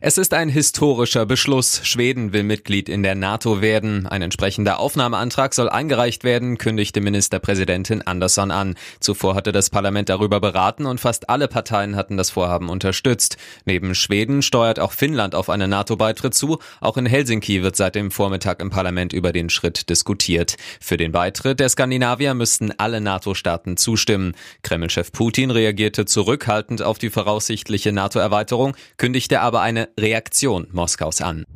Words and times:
Es 0.00 0.18
ist 0.18 0.34
ein 0.34 0.48
historischer 0.48 1.26
Beschluss. 1.26 1.80
Schweden 1.84 2.32
will 2.32 2.42
Mitglied 2.42 2.88
in 2.88 3.02
der 3.02 3.14
NATO 3.14 3.60
werden. 3.60 4.06
Ein 4.06 4.22
entsprechender 4.22 4.78
Aufnahmeantrag 4.78 5.54
soll 5.54 5.68
eingereicht 5.68 6.24
werden, 6.24 6.58
kündigte 6.58 7.00
Ministerpräsidentin 7.00 8.02
Andersson 8.02 8.50
an. 8.50 8.74
Zuvor 9.00 9.34
hatte 9.34 9.52
das 9.52 9.70
Parlament 9.70 10.08
darüber 10.08 10.40
beraten 10.40 10.86
und 10.86 11.00
fast 11.00 11.28
alle 11.28 11.48
Parteien 11.48 11.96
hatten 11.96 12.16
das 12.16 12.30
Vorhaben 12.30 12.68
unterstützt. 12.68 13.36
Neben 13.64 13.94
Schweden 13.94 14.42
steuert 14.42 14.78
auch 14.78 14.92
Finnland 14.92 15.34
auf 15.34 15.50
einen 15.50 15.70
NATO-Beitritt 15.70 16.34
zu. 16.34 16.58
Auch 16.80 16.96
in 16.96 17.06
Helsinki 17.06 17.62
wird 17.62 17.76
seit 17.76 17.94
dem 17.94 18.10
Vormittag 18.10 18.60
im 18.60 18.70
Parlament 18.70 19.12
über 19.12 19.32
den 19.32 19.50
Schritt 19.50 19.88
diskutiert. 19.88 20.56
Für 20.80 20.96
den 20.96 21.12
Beitritt 21.12 21.60
der 21.60 21.68
Skandinavier 21.68 22.34
müssten 22.34 22.72
alle 22.78 23.00
NATO-Staaten 23.00 23.76
zustimmen. 23.76 24.34
Kremlchef 24.62 25.12
Putin 25.12 25.50
reagierte 25.50 26.04
zurückhaltend 26.04 26.82
auf 26.82 26.98
die 26.98 27.10
voraussichtliche 27.10 27.92
NATO-Erweiterung, 27.92 28.76
kündigte 28.96 29.40
aber 29.40 29.55
aber 29.56 29.62
eine 29.62 29.88
Reaktion 29.98 30.66
Moskaus 30.70 31.22
an. 31.22 31.46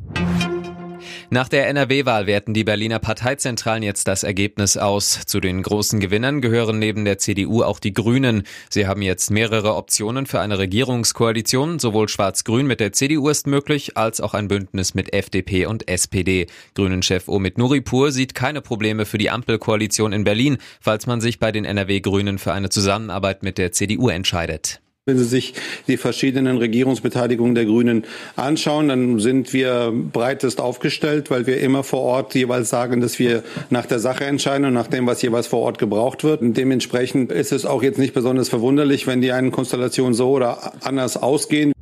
Nach 1.29 1.47
der 1.47 1.67
NRW-Wahl 1.67 2.25
werten 2.25 2.55
die 2.55 2.63
Berliner 2.63 2.97
Parteizentralen 2.97 3.83
jetzt 3.83 4.07
das 4.07 4.23
Ergebnis 4.23 4.75
aus. 4.75 5.21
Zu 5.27 5.39
den 5.39 5.61
großen 5.61 5.99
Gewinnern 5.99 6.41
gehören 6.41 6.79
neben 6.79 7.05
der 7.05 7.19
CDU 7.19 7.61
auch 7.61 7.79
die 7.79 7.93
Grünen. 7.93 8.41
Sie 8.71 8.87
haben 8.87 9.03
jetzt 9.03 9.29
mehrere 9.29 9.75
Optionen 9.75 10.25
für 10.25 10.39
eine 10.39 10.57
Regierungskoalition. 10.57 11.77
Sowohl 11.77 12.09
Schwarz-Grün 12.09 12.65
mit 12.65 12.79
der 12.79 12.91
CDU 12.91 13.29
ist 13.29 13.45
möglich, 13.45 13.97
als 13.97 14.19
auch 14.19 14.33
ein 14.33 14.47
Bündnis 14.47 14.95
mit 14.95 15.13
FDP 15.13 15.67
und 15.67 15.87
SPD. 15.87 16.47
Grünen-Chef 16.73 17.27
Omid 17.27 17.59
Nuripur 17.59 18.11
sieht 18.11 18.33
keine 18.33 18.61
Probleme 18.61 19.05
für 19.05 19.19
die 19.19 19.29
Ampelkoalition 19.29 20.11
in 20.11 20.23
Berlin, 20.23 20.57
falls 20.79 21.05
man 21.05 21.21
sich 21.21 21.37
bei 21.37 21.51
den 21.51 21.65
NRW-Grünen 21.65 22.39
für 22.39 22.51
eine 22.51 22.69
Zusammenarbeit 22.69 23.43
mit 23.43 23.59
der 23.59 23.71
CDU 23.71 24.09
entscheidet. 24.09 24.81
Wenn 25.07 25.17
Sie 25.17 25.25
sich 25.25 25.55
die 25.87 25.97
verschiedenen 25.97 26.57
Regierungsbeteiligungen 26.57 27.55
der 27.55 27.65
Grünen 27.65 28.05
anschauen, 28.35 28.87
dann 28.87 29.17
sind 29.17 29.51
wir 29.51 29.91
breitest 29.91 30.61
aufgestellt, 30.61 31.31
weil 31.31 31.47
wir 31.47 31.59
immer 31.59 31.83
vor 31.83 32.01
Ort 32.01 32.35
jeweils 32.35 32.69
sagen, 32.69 33.01
dass 33.01 33.17
wir 33.17 33.41
nach 33.71 33.87
der 33.87 33.97
Sache 33.97 34.25
entscheiden 34.25 34.67
und 34.67 34.75
nach 34.75 34.85
dem, 34.85 35.07
was 35.07 35.23
jeweils 35.23 35.47
vor 35.47 35.61
Ort 35.61 35.79
gebraucht 35.79 36.23
wird. 36.23 36.41
Und 36.41 36.55
dementsprechend 36.55 37.31
ist 37.31 37.51
es 37.51 37.65
auch 37.65 37.81
jetzt 37.81 37.97
nicht 37.97 38.13
besonders 38.13 38.49
verwunderlich, 38.49 39.07
wenn 39.07 39.21
die 39.21 39.31
einen 39.31 39.49
Konstellationen 39.49 40.13
so 40.13 40.29
oder 40.29 40.73
anders 40.81 41.17
ausgehen. 41.17 41.73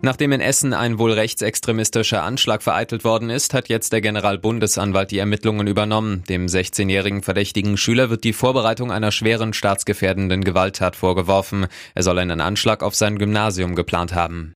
Nachdem 0.00 0.32
in 0.32 0.40
Essen 0.40 0.72
ein 0.72 0.98
wohl 0.98 1.12
rechtsextremistischer 1.12 2.22
Anschlag 2.22 2.62
vereitelt 2.62 3.04
worden 3.04 3.30
ist, 3.30 3.54
hat 3.54 3.68
jetzt 3.68 3.92
der 3.92 4.00
Generalbundesanwalt 4.00 5.10
die 5.10 5.18
Ermittlungen 5.18 5.66
übernommen. 5.66 6.22
Dem 6.28 6.46
16-jährigen 6.46 7.22
verdächtigen 7.22 7.76
Schüler 7.76 8.08
wird 8.10 8.24
die 8.24 8.32
Vorbereitung 8.32 8.92
einer 8.92 9.10
schweren 9.10 9.52
staatsgefährdenden 9.52 10.44
Gewalttat 10.44 10.94
vorgeworfen. 10.94 11.66
Er 11.94 12.02
soll 12.02 12.18
einen 12.18 12.40
Anschlag 12.40 12.82
auf 12.82 12.94
sein 12.94 13.18
Gymnasium 13.18 13.74
geplant 13.74 14.14
haben. 14.14 14.54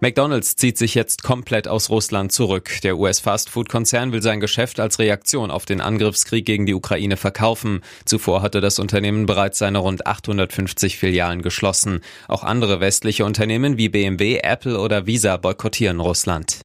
McDonald's 0.00 0.56
zieht 0.56 0.78
sich 0.78 0.94
jetzt 0.94 1.22
komplett 1.22 1.68
aus 1.68 1.90
Russland 1.90 2.32
zurück. 2.32 2.80
Der 2.82 2.98
US-Fastfood-Konzern 2.98 4.12
will 4.12 4.22
sein 4.22 4.40
Geschäft 4.40 4.80
als 4.80 4.98
Reaktion 4.98 5.50
auf 5.50 5.64
den 5.64 5.80
Angriffskrieg 5.80 6.44
gegen 6.44 6.66
die 6.66 6.74
Ukraine 6.74 7.16
verkaufen. 7.16 7.80
Zuvor 8.04 8.42
hatte 8.42 8.60
das 8.60 8.78
Unternehmen 8.78 9.26
bereits 9.26 9.58
seine 9.58 9.78
rund 9.78 10.06
850 10.06 10.98
Filialen 10.98 11.42
geschlossen. 11.42 12.00
Auch 12.28 12.44
andere 12.44 12.80
westliche 12.80 13.24
Unternehmen 13.24 13.76
wie 13.76 13.88
BMW, 13.88 14.38
Apple 14.42 14.78
oder 14.78 15.06
Visa 15.06 15.36
boykottieren 15.36 16.00
Russland. 16.00 16.60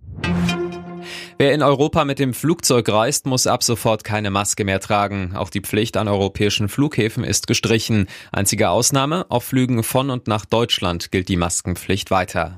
Wer 1.40 1.54
in 1.54 1.62
Europa 1.62 2.04
mit 2.04 2.18
dem 2.18 2.34
Flugzeug 2.34 2.90
reist, 2.90 3.28
muss 3.28 3.46
ab 3.46 3.62
sofort 3.62 4.04
keine 4.04 4.32
Maske 4.32 4.66
mehr 4.66 4.80
tragen. 4.80 5.36
Auch 5.36 5.52
die 5.52 5.62
Pflicht 5.62 5.96
an 5.96 6.08
europäischen 6.08 6.68
Flughäfen 6.68 7.24
ist 7.24 7.46
gestrichen. 7.46 8.08
Einzige 8.32 8.70
Ausnahme, 8.70 9.28
auf 9.30 9.44
Flügen 9.44 9.84
von 9.84 10.10
und 10.10 10.28
nach 10.28 10.46
Deutschland 10.46 11.12
gilt 11.12 11.30
die 11.30 11.38
Maskenpflicht 11.38 12.10
weiter. 12.10 12.58